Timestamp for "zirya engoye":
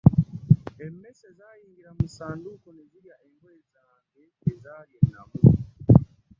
2.91-3.59